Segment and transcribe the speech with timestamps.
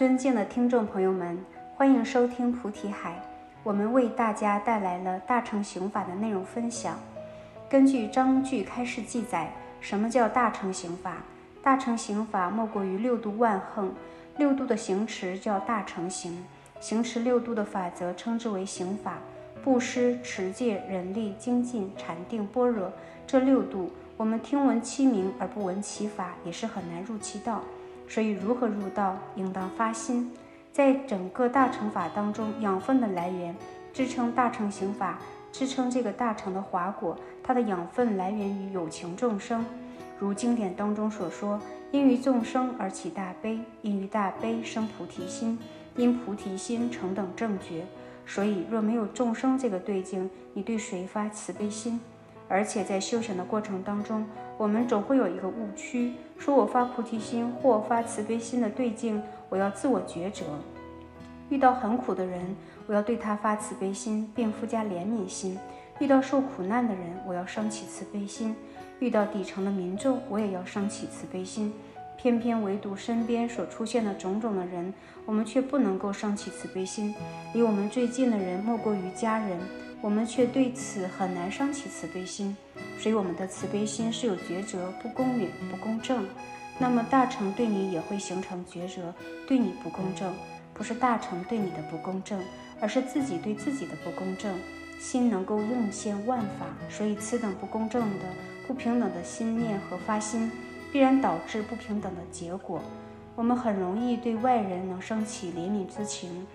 [0.00, 1.38] 尊敬的听众朋友们，
[1.76, 3.22] 欢迎收听菩提海。
[3.62, 6.98] 我们为大家带来了大乘刑法的内容分享。
[7.68, 11.18] 根据章句开示记载，什么叫大乘刑法？
[11.62, 13.92] 大乘刑法莫过于六度万横，
[14.38, 16.46] 六度的行持叫大乘行。
[16.80, 19.18] 行持六度的法则称之为刑法。
[19.62, 22.90] 布施、持戒、忍力、精进、禅定、般若
[23.26, 27.60] 这六度，我们听闻其名而不闻其法，也是很难入其道。
[28.10, 30.32] 所以，如何入道，应当发心。
[30.72, 33.54] 在整个大乘法当中，养分的来源
[33.92, 35.20] 支撑大乘行法，
[35.52, 39.64] 支撑这个大乘的华果，它的养分来源于有情众生。
[40.18, 41.60] 如经典当中所说
[41.92, 45.56] ：“因于众生而起大悲，因于大悲生菩提心，
[45.94, 47.86] 因菩提心成等正觉。”
[48.26, 52.00] 所以，若没有众生这个对境，你对谁发慈悲心？
[52.50, 54.26] 而且在修行的过程当中，
[54.58, 59.22] 我们总会有一个误区，说我发菩提心或发慈悲心的对境。
[59.48, 60.44] 我要自我抉择，
[61.48, 65.56] 遇到很苦的人，我要对他发慈悲心，并附加怜悯心；
[66.00, 68.52] 遇到受苦难的人，我要升起慈悲心；
[68.98, 71.72] 遇到底层的民众，我也要升起慈悲心。
[72.16, 74.92] 偏偏唯独身边所出现的种种的人，
[75.24, 77.14] 我们却不能够升起慈悲心。
[77.54, 79.58] 离我们最近的人莫过于家人，
[80.00, 82.56] 我们却对此很难升起慈悲心。
[82.98, 86.26] 所以我们的慈悲心是有抉择，不公允，不公正。
[86.78, 89.14] 那么大乘对你也会形成抉择，
[89.46, 90.34] 对你不公正，
[90.72, 92.40] 不是大乘对你的不公正，
[92.80, 94.58] 而是自己对自己的不公正。
[94.98, 98.26] 心能够应现万法，所以此等不公正的、
[98.66, 100.50] 不平等的心念和发心，
[100.92, 102.82] 必然导致不平等的结果。
[103.34, 106.46] 我们很容易对外人能升起怜悯之情，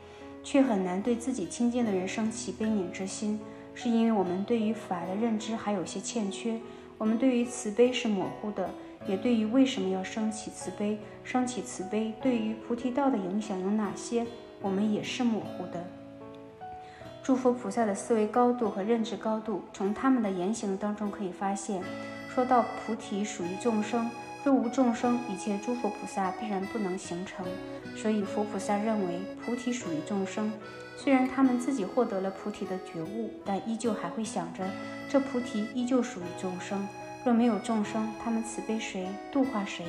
[0.46, 3.40] 却很难对自己亲近的人升起悲悯之心，
[3.74, 6.58] 是因为我们对于法的认知还有些欠缺，
[7.00, 8.70] 我们对于慈悲是模糊的。
[9.08, 14.25] 也对于为什么要升起慈悲，升起慈悲对于菩提道的影响有哪些，
[14.62, 15.86] 我们也是模糊的。
[17.22, 21.84] 诸佛菩萨的思维高度和认知高度，从他们的言行当中可以发现。
[22.34, 24.09] 说到菩提属于众生，
[24.45, 27.44] 若无众生，一切诸佛菩萨必然不能形成。
[27.95, 30.53] 所以佛菩萨认为菩提属于众生，
[30.95, 34.63] 虽然他们自己获得了菩提的觉悟，但依旧还会想着
[35.09, 36.88] 这菩提依旧属于众生。
[37.23, 39.83] 若没有众生，他们慈悲谁度化谁？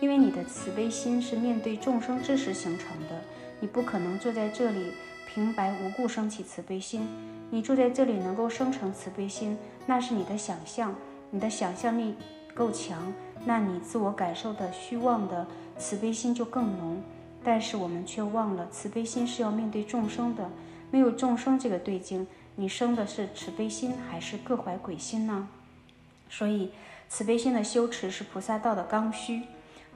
[0.00, 3.20] 因为你的慈悲心是面对众生之时形成的，
[3.60, 4.94] 你不可能坐在这里
[5.28, 7.06] 平白无故升起慈悲心。
[7.50, 10.94] 你坐在这里能够生成慈悲心，那是你的想象，
[11.30, 12.14] 你的想象力
[12.54, 13.12] 够强，
[13.44, 15.46] 那你自我感受的虚妄的
[15.78, 17.02] 慈悲心就更浓。
[17.42, 20.50] 但是我们却忘了，慈悲心是要面对众生的，
[20.90, 25.48] 没有众生这个对境，你生的是慈悲心还是各怀鬼心呢？
[26.28, 26.70] 所以，
[27.08, 29.42] 慈悲心的修持是菩萨道的刚需。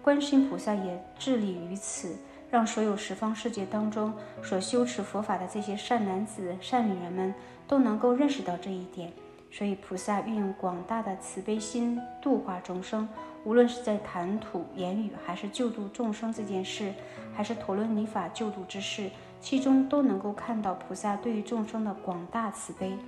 [0.00, 2.16] 观世音菩萨也致力于此，
[2.50, 7.34] 让所有十方世界当中所修持佛法的这些善男子、善女人们
[7.68, 9.12] 都能够认识到这一点。
[9.56, 13.08] 所以，菩萨运用广大的慈悲心度化众生，
[13.44, 16.92] 无论是在谈吐、言语，还是救度众生这件事，
[17.32, 19.08] 还是陀罗尼法救度之事，
[19.40, 22.98] 其中都能够看到菩萨对于众生的广大慈悲。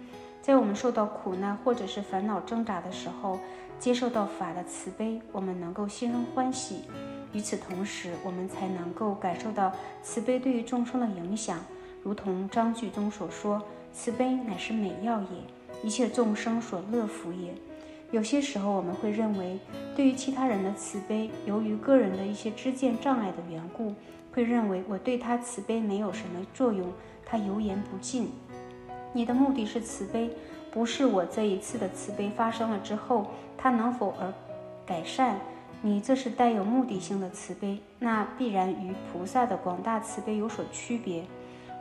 [0.41, 3.41] 在我们受到苦难或者是烦恼挣扎的时候，
[3.81, 6.85] 接受到法的慈悲，我们能够心生欢喜。
[7.33, 11.59] 与此同时，我们才能够感受到慈悲对于众生的影响。
[12.05, 13.61] 如同章句中所说
[13.93, 17.55] ：“慈悲乃是美药也，一切众生所乐福也。”
[18.11, 19.57] 有些时候，我们会认为，
[19.95, 23.95] 对于其他人的慈悲，由于个人的一些知见障碍的缘故，
[24.33, 26.93] 会认为我对他慈悲没有什么作用，
[27.25, 28.33] 他油盐不进。
[29.13, 30.29] 你的目的是慈悲，
[30.73, 34.33] 不是我这一次的慈悲发生了之后，他能否而
[34.85, 35.39] 改善？
[35.83, 41.23] 你这是带有目的性的慈悲，那必然与菩萨的广大慈悲有所区别。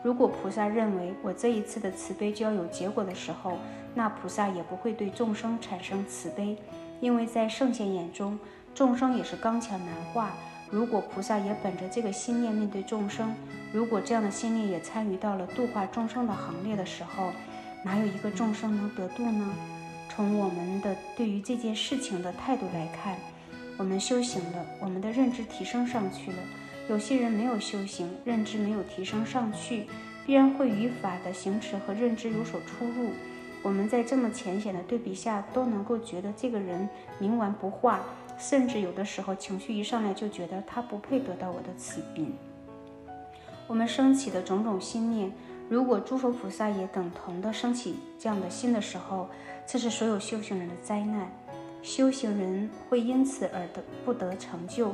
[0.05, 3.57] 如果菩萨认为我这一次的慈悲就要有结果的时候，
[3.95, 6.55] 那菩萨也不会对众生产生慈悲，
[7.01, 8.37] 因为在圣贤眼中，
[8.75, 10.29] 众生也是刚强难化。
[10.69, 13.33] 如果菩萨也本着这个心念面对众生，
[13.73, 17.31] 如果这样的心念也参与到了度化众生的行列的时候，
[17.83, 19.51] 哪有一个众生能得度呢？
[20.07, 23.17] 从我们的对于这件事情的态度来看，
[23.75, 26.37] 我们修行了，我们的认知提升上去了。
[26.87, 29.85] 有些人没有修行，认知没有提升上去，
[30.25, 33.09] 必然会与法的行持和认知有所出入。
[33.63, 36.87] 我们在这么浅显的对比下，都能够觉得这个人
[37.19, 38.01] 冥顽不化。
[38.37, 42.25] 甚至有的时候，情绪一上来就觉得他不配得到我的慈悲。
[43.65, 45.31] 我们升起的种种心念，
[45.69, 49.27] 如果诸佛菩萨也等同的升起这样的心的时候，
[49.65, 51.31] 这是所有修行人的灾难。
[51.81, 54.93] 修行人会因此而得不得成就。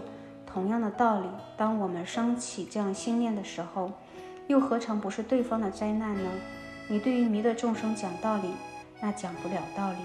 [0.53, 3.91] 同样的道理，当我们升起这样心念的时候，
[4.47, 6.29] 又何尝不是对方的灾难呢？
[6.87, 8.49] 你对于迷的众生讲道理，
[9.01, 9.97] 那讲不了道理，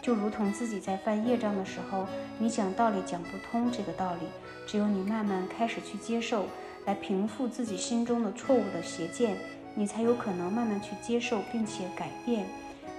[0.00, 2.06] 就如同自己在犯业障的时候，
[2.38, 4.20] 你讲道理讲不通这个道理。
[4.66, 6.46] 只有你慢慢开始去接受，
[6.86, 9.36] 来平复自己心中的错误的邪见，
[9.74, 12.46] 你才有可能慢慢去接受并且改变。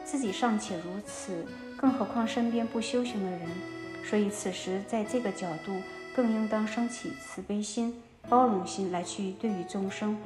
[0.04, 1.46] 自己尚且如此，
[1.78, 3.42] 更何况身边不修行的人？
[4.04, 5.74] 所以此时在这个角度，
[6.16, 10.18] 更应当升起慈悲心、包容心来去对于众生。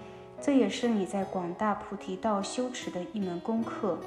[0.42, 3.98] 这也是你在广大菩提道修持的一门功课。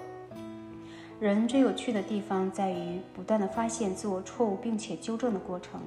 [1.19, 5.81] 人最有趣的地方在于不断的发现自我错误并且纠正的过程。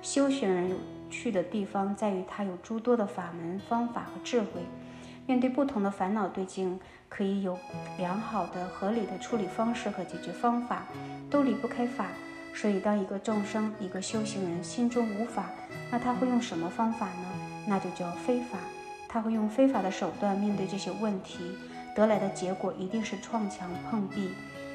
[0.00, 0.76] 修行人有
[1.10, 4.62] 趣的地方在于他有诸多的法门、方法和智慧。
[5.26, 6.80] 面对不同的烦恼对境，
[7.10, 7.58] 可以有
[7.98, 10.86] 良好的、合理的处理方式和解决方法，
[11.28, 12.06] 都离不开法。
[12.54, 15.50] 所以，当一个众生、一个修行人心中无法，
[15.90, 17.28] 那他会用什么方法呢？
[17.66, 18.58] 那就叫非法。
[19.08, 21.38] 他会用非法的手段面对这些问题，
[21.94, 24.30] 得来的结果一定是撞墙碰壁。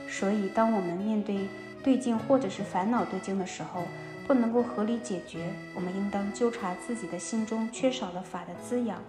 [0.08, 1.48] 所以，当我们面对
[1.84, 3.84] 对境或者是烦恼对境的时候，
[4.26, 9.00] 不能够合理解决，我们应当纠察自己的心中缺少了法的滋养。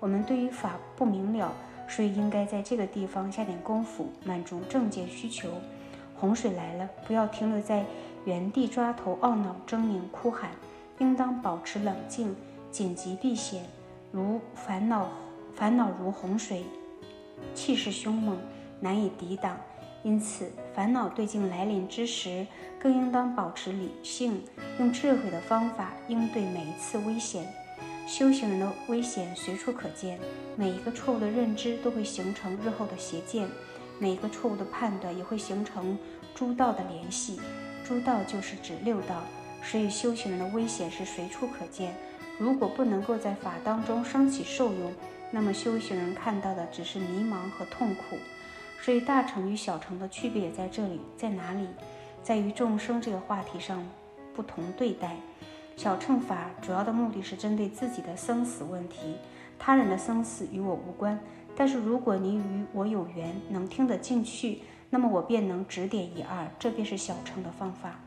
[0.00, 1.52] 我们对于法不明了，
[1.88, 5.48] 所以应该在这个地方下点功夫，满足正见需求。
[6.18, 7.84] 洪水来了，不要停留在
[8.24, 10.50] 原地抓头懊恼、狰狞哭喊，
[10.98, 12.34] 应当保持冷静，
[12.70, 13.64] 紧急避险。
[14.12, 15.08] 如烦恼，
[15.54, 16.64] 烦恼如洪水，
[17.54, 18.38] 气势凶猛，
[18.80, 19.56] 难以抵挡。
[20.02, 22.46] 因此，烦恼对境来临之时，
[22.78, 24.42] 更应当保持理性，
[24.78, 27.46] 用智慧的方法应对每一次危险。
[28.06, 30.18] 修行人的危险随处可见，
[30.54, 33.48] 每一个错误的认知都会形成日后的邪见，
[33.98, 35.98] 每一个错误的判断也会形成
[36.34, 37.40] 诸道的联系。
[37.84, 39.22] 诸道就是指六道，
[39.62, 41.94] 所以修行人的危险是随处可见。
[42.38, 44.92] 如果不能够在法当中升起受用，
[45.30, 48.16] 那么修行人看到的只是迷茫和痛苦。
[48.82, 51.66] 所以大乘与小乘的区别在这里，在哪里？
[52.22, 53.82] 在于众生这个话题上
[54.34, 55.16] 不同对待。
[55.76, 59.16] 小乘法主要的目的是针对自己的生死问题，
[59.58, 61.18] 他人的生死与我无关。
[61.56, 64.60] 但是如果你与我有缘，能听得进去，
[64.90, 67.98] 那么我便能指点一二，这便是小乘的方法。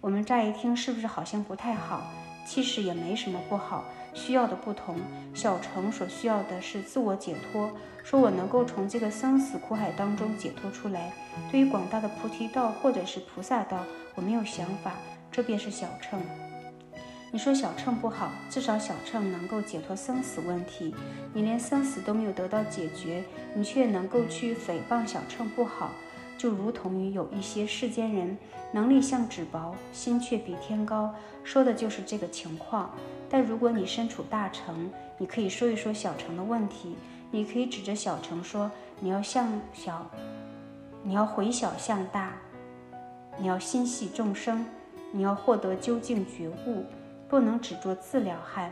[0.00, 2.02] 我们乍一听是不是好像不太好？
[2.46, 4.96] 其实也没什么不好，需要的不同。
[5.34, 7.70] 小乘所需要的是自我解脱，
[8.02, 11.12] 说我能够从这个生死苦海当中解脱出来。
[11.50, 14.92] 对于广大的菩提道或者是菩萨道，我没有想法，
[15.30, 16.20] 这便是小乘。
[17.32, 20.92] 你说小乘不好，至少小乘能够解脱生死问题。
[21.32, 23.22] 你连生死都没有得到解决，
[23.54, 25.92] 你却能够去诽谤小乘不好。
[26.36, 28.36] 就如同于有一些世间人，
[28.72, 32.90] 能力像纸薄，心却比天高，说的就是这个情况。
[33.28, 36.96] 但如果你身处大城，你可以说一说小乘的问题，
[37.30, 38.68] 你可以指着小乘说，
[38.98, 40.10] 你要向小，
[41.04, 42.32] 你要回小向大，
[43.38, 44.66] 你要心系众生，
[45.12, 46.84] 你要获得究竟觉悟，
[47.30, 48.70] 不能只做自了汉。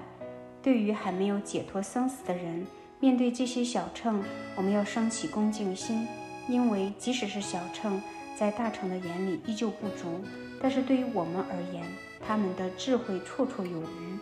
[0.61, 2.67] 对于还没有解脱生死的人，
[2.99, 4.23] 面对这些小乘，
[4.57, 6.07] 我们要升起恭敬心。
[6.49, 8.03] 因为即使是小乘，
[8.37, 10.21] 在大乘的眼里依旧不足，
[10.61, 11.85] 但是对于我们而言，
[12.27, 14.19] 他们的智慧绰绰有余，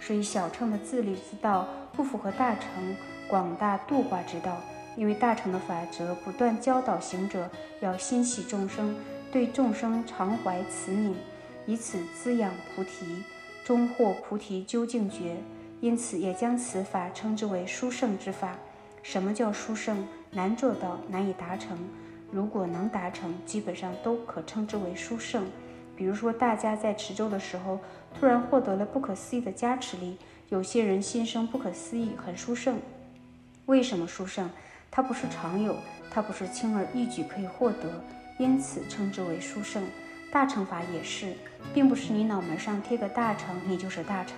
[0.00, 2.96] 所以小乘的自律之道不符合大乘
[3.28, 4.60] 广大度化之道。
[4.96, 8.96] 因为大乘的法则不断教导行者要心系众生，
[9.30, 11.12] 对众生常怀慈悯，
[11.66, 13.22] 以此滋养菩提，
[13.66, 15.36] 终获菩提究竟觉。
[15.80, 18.56] 因此也将此法称之为殊胜之法。
[19.02, 20.06] 什么叫殊胜？
[20.30, 21.76] 难做到，难以达成。
[22.30, 25.44] 如果能达成，基本上都可称之为殊胜。
[25.96, 27.80] 比如说，大家在持咒的时候，
[28.14, 30.16] 突然获得了不可思议的加持力，
[30.48, 32.78] 有些人心生不可思议，很殊胜。
[33.66, 34.48] 为什么殊胜？
[34.92, 35.74] 它不是常有，
[36.08, 38.02] 它不是轻而易举可以获得，
[38.38, 39.82] 因此称之为殊胜。
[40.36, 41.32] 大乘法也是，
[41.72, 44.36] 并不是你脑门上贴个大乘，你就是大乘。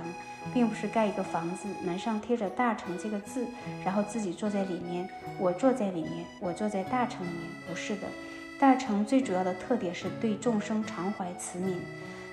[0.54, 3.44] 并不是盖一个房子，门上贴着“大成”这个字，
[3.84, 5.08] 然后自己坐在里面。
[5.40, 8.02] 我坐在里面，我坐在大成里面，不是的。
[8.60, 11.78] 大成最主要的特点是对众生常怀慈悯。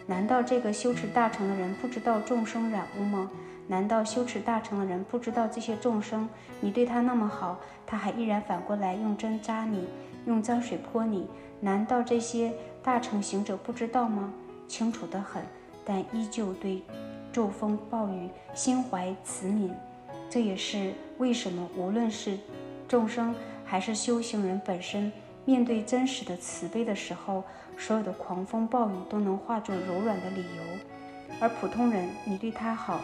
[0.06, 3.32] 难道这个修持大成的人不知道众生染污吗？
[3.68, 6.30] 难道修持大成的人不知道这些众生？
[6.62, 9.88] 你对他那么好，他还依然反过来用针扎你，
[10.28, 11.28] 用脏水泼你？
[11.62, 12.54] 难道这些
[12.86, 14.32] 大成行者不知道吗？
[14.68, 15.44] 清楚得很，
[15.84, 16.84] 但依旧对。
[17.34, 19.72] 骤风暴雨，心怀慈悯，
[20.30, 22.38] 这也是为什么无论是
[22.88, 23.34] 众生
[23.66, 25.12] 还是修行人本身，
[25.46, 27.44] 面对真实的慈悲的时候，
[27.76, 30.64] 所有的狂风暴雨都能化作柔软的理由。
[31.42, 33.02] 而普通人，你对他好，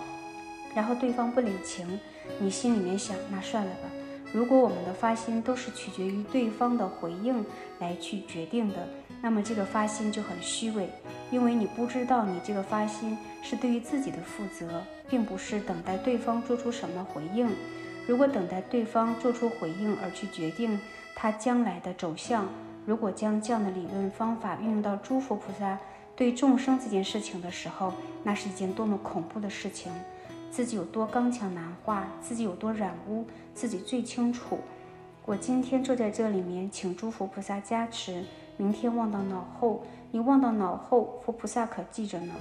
[0.76, 2.00] 然后对方不领情，
[2.40, 3.90] 你心里面想，那算了吧。
[4.32, 7.44] 如果我们的发心都是取决于对方的回应
[7.80, 8.88] 来去决定的，
[9.22, 10.90] 那么这个发心就很虚伪，
[11.30, 17.48] 因为你不知道你这个发心是对于自己的负责，并不是等待对方做出什么回应。
[18.08, 20.78] 如果等待对方做出回应而去决定
[21.16, 22.48] 他将来的走向，
[22.86, 25.78] 如果将这样的理论方法运用到诸佛菩萨
[26.16, 29.92] 对众生这件事情的时候，那是一件多么恐怖的事情！
[30.50, 34.60] 自己有多刚强难化，自己有多染污，自己最清楚。
[35.26, 38.26] 我今天坐在这里面，请诸佛菩萨加持。
[38.62, 42.32] 明天忘到脑后，你忘到脑后，佛菩萨可记着呢。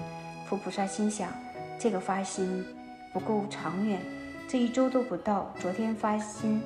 [0.47, 1.33] 佛菩萨心想，
[1.79, 2.63] 这个发心
[3.11, 3.99] 不够长远，
[4.47, 5.51] 这一周都不到。
[5.59, 6.61] 昨天发心，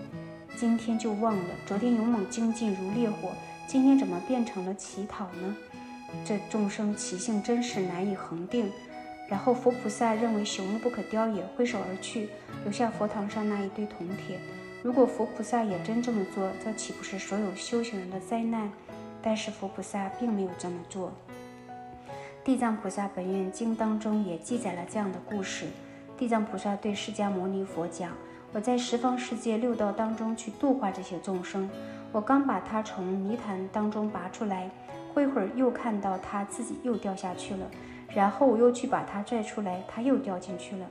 [0.56, 1.44] 今天就忘了。
[1.66, 3.30] 昨天勇猛精进如烈火，
[3.68, 5.56] 今天怎么变成了乞讨呢？
[6.24, 8.68] 这众生其性真是难以恒定。
[9.28, 12.28] 然后佛菩萨认为朽木不可雕也，挥手而去，
[12.64, 14.36] 留下佛堂上那一堆铜铁。
[14.82, 18.68] 如果佛菩萨也真这么做，这岂不是所有修行人的灾难？
[19.24, 21.10] 但是佛菩萨并没有这么做。
[22.44, 25.64] 地藏菩萨本愿经当中也记载了这样的故事。
[26.18, 28.10] 地藏菩萨对释迦牟尼佛讲
[28.52, 31.70] ：“我在十方世界六道当中去度化这些众生，
[32.12, 34.70] 我刚把他从泥潭当中拔出来，
[35.14, 37.66] 过一会儿又看到他自己又掉下去了。”
[38.14, 40.86] 然后我又去把他拽出来，他又掉进去了。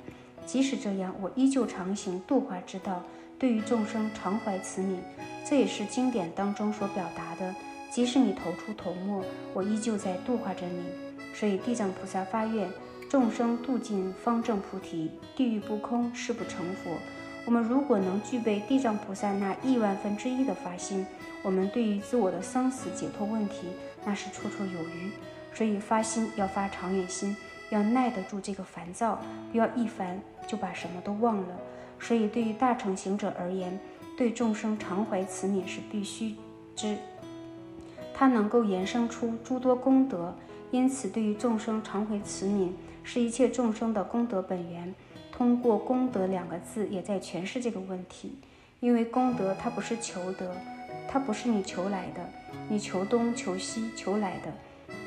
[0.46, 3.04] 即使这样，我依旧常行度化之道，
[3.38, 4.98] 对于众生常怀慈悯。
[5.46, 7.54] 这也是经典当中所表达的。
[7.94, 9.24] 即使你投出头没，
[9.54, 10.84] 我依旧在度化着你。
[11.32, 12.68] 所以地藏菩萨发愿，
[13.08, 16.92] 众生度尽方正菩提，地狱不空，誓不成佛。
[17.46, 21.06] 我们如果能具备地藏菩萨那亿万分之一的发心，
[21.44, 23.68] 我们对于自我的生死解脱问题，
[24.04, 25.12] 那是绰绰有余。
[25.54, 27.38] 所以发心要发长远心，
[27.70, 29.20] 要耐得住这个烦躁，
[29.52, 31.60] 不要一烦就把什么都忘了。
[32.00, 33.80] 所以对于大乘行者而言，
[34.18, 36.36] 对众生常怀慈悯是必须
[36.76, 36.98] 之，
[38.13, 40.34] 它能够衍生出诸多功德。
[40.72, 42.72] 因此，对于众生常怀慈悯，
[43.03, 44.93] 是一切众生的功德本源。
[45.32, 48.38] 通过功德两个字，也在诠释这个问题。
[48.79, 50.55] 因为功德它不是求得，
[51.08, 52.27] 它不是你求来的，
[52.70, 54.51] 你求东求西求来的。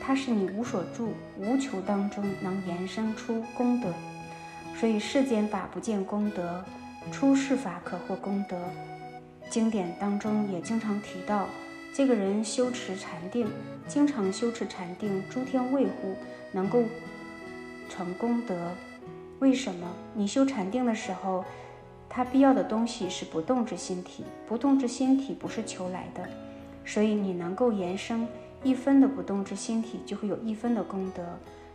[0.01, 3.93] 它是你无所住、无求当中能延伸出功德，
[4.77, 6.65] 所以世间法不见功德，
[7.11, 8.57] 出世法可获功德。
[9.51, 11.47] 经典当中也经常提到，
[11.97, 13.47] 这个人修持禅定，
[13.89, 16.15] 经常修持禅定，诸天卫护，
[16.53, 16.83] 能够
[17.89, 18.55] 成功德。
[19.39, 19.89] 为什么？
[20.13, 21.43] 你修禅定的时候，
[22.07, 26.29] 它必要的东西是不动之心体，不动之心体不是求来的，
[26.85, 28.29] 所以你能够延伸。
[28.63, 31.25] 一分的不动之心体，就会有一分的功德。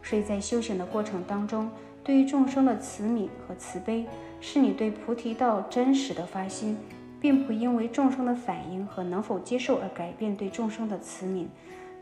[0.04, 1.68] 所以在修行的过程当中，
[2.04, 4.06] 对于众生的慈悯和慈悲，
[4.40, 6.78] 是你对菩提道真实的发心，
[7.22, 11.46] 并不因为众生的反应和能否接受而改变对众生的慈悯。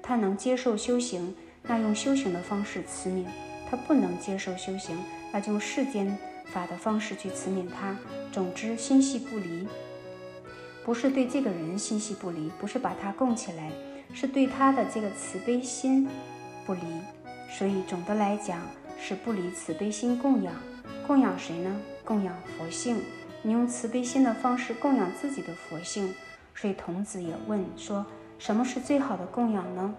[0.01, 3.25] 他能接受修行，那用修行的方式慈悯；
[3.69, 4.97] 他不能接受修行，
[5.33, 7.95] 那就用世间法的方式去慈悯他。
[8.31, 9.67] 总之，心系不离，
[10.85, 13.69] 不是对这个人心系不离，不是把他供起来。
[14.11, 16.07] 是对他的这个慈悲心
[16.65, 16.81] 不离，
[17.51, 18.59] 所以总的来讲
[18.99, 20.51] 是不离慈悲心供养。
[21.05, 21.75] 供养谁呢？
[22.03, 22.97] 供养佛性。
[23.41, 26.13] 你用慈悲心的方式供养自己的佛性。
[26.53, 28.05] 所以童子也问说：
[28.37, 29.95] 什么是最好的供养呢？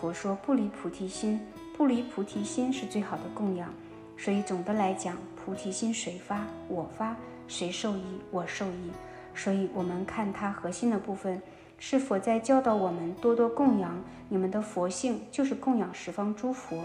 [0.00, 1.40] 佛说：不离菩提心。
[1.76, 3.68] 不离菩提心是最好的供养。
[4.16, 6.46] 所以总的来讲，菩提心谁发？
[6.68, 7.16] 我发。
[7.48, 8.02] 谁受益？
[8.30, 8.90] 我受益。
[9.34, 11.42] 所以我们看它核心的部分。
[11.78, 15.20] 是否在教导我们多多供养你们的佛性？
[15.30, 16.82] 就是供养十方诸佛，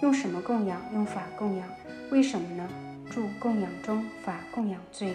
[0.00, 0.80] 用什么供养？
[0.92, 1.68] 用法供养。
[2.10, 2.68] 为什么呢？
[3.10, 5.14] 住供养中，法供养最。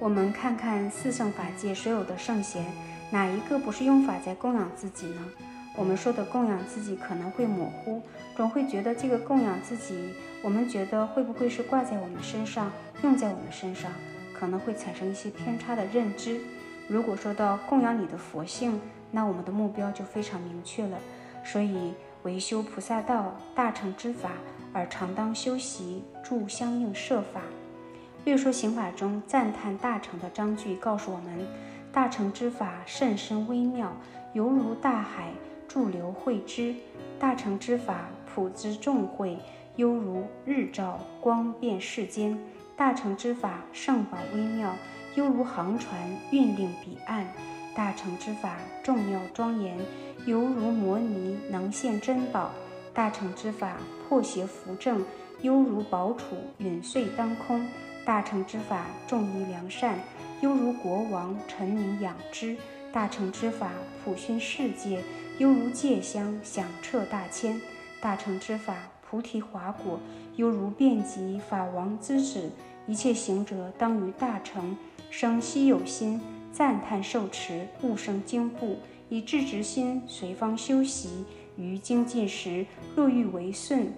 [0.00, 2.64] 我们看看四圣法界所有的圣贤，
[3.10, 5.24] 哪一个不是用法在供养自己呢？
[5.74, 8.00] 我们说的供养自己可能会模糊，
[8.36, 12.70] 总会觉得这个供养自己，我们觉得会不会是挂在我们身上，
[13.02, 13.90] 用在我们身上，
[14.32, 16.40] 可能会产生一些偏差的认知。
[16.86, 20.96] 如果说到供养你的佛性，那我们的目标就非常明确了。
[21.44, 24.30] 所以为修菩萨道大乘之法，
[24.72, 27.40] 而常当修习助相应设法。
[28.28, 31.46] 略说刑法中赞叹大乘的章句告诉我们：
[31.90, 33.90] 大乘之法甚深微妙，
[34.34, 35.30] 犹如大海
[35.66, 36.74] 驻流汇之；
[37.18, 39.38] 大乘之法普之众会，
[39.76, 42.36] 犹如日照光遍世间；
[42.76, 44.74] 大乘之法圣宝微妙。
[45.14, 45.98] 犹如航船
[46.30, 47.26] 运令彼岸，
[47.74, 49.74] 大乘之法众妙庄严；
[50.26, 52.50] 犹如摩尼能现珍宝，
[52.92, 54.98] 大乘之法破邪扶正；
[55.40, 57.66] 犹如宝杵陨碎当空；
[58.08, 59.98] 大乘之法重于良善，
[60.40, 62.56] 犹如国王臣民养之；
[62.90, 63.70] 大乘之法
[64.02, 65.04] 普熏世界，
[65.36, 67.60] 犹如戒香响彻大千；
[68.00, 70.00] 大乘之法菩提华果，
[70.36, 72.50] 犹如遍及法王之子。
[72.86, 74.74] 一切行者当于大乘
[75.10, 76.18] 生希有心，
[76.50, 78.78] 赞叹受持，勿生惊怖，
[79.10, 81.26] 以智之心随方修习。
[81.58, 82.64] 于精进时，
[82.96, 83.92] 若欲为顺，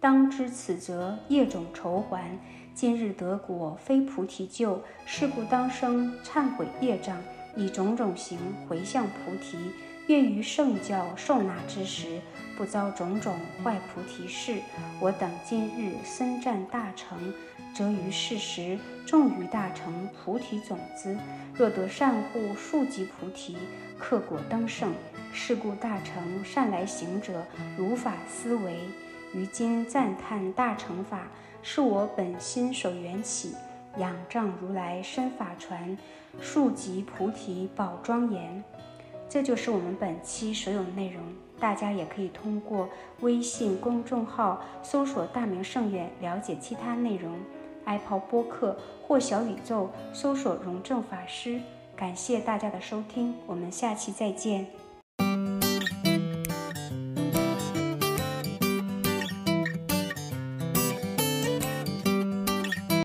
[0.00, 2.30] 当知此则业种酬还。
[2.76, 7.16] 今日得果，非菩提救，是故当生忏悔业障，
[7.56, 9.56] 以种种行回向菩提。
[10.08, 12.20] 愿于圣教受纳之时，
[12.54, 14.58] 不遭种种坏菩提事。
[15.00, 17.32] 我等今日身占大成，
[17.74, 21.16] 则于世时种于大成菩提种子。
[21.54, 23.56] 若得善护数级菩提，
[23.98, 24.92] 克果登圣。
[25.32, 27.42] 是故大成善来行者，
[27.78, 28.80] 如法思维。
[29.34, 31.26] 于今赞叹大乘法，
[31.68, 33.52] 是我本心所缘起，
[33.98, 35.98] 仰仗如来身法传，
[36.40, 38.62] 数级菩提宝庄严。
[39.28, 41.20] 这就是我们本期所有内容。
[41.58, 47.36] 大家也可以通过微信公众号搜索“大明圣院”了解其他内容。
[47.84, 51.60] Apple 播客或小宇宙搜索“荣正法师”。
[51.96, 54.68] 感谢大家的收听，我们下期再见。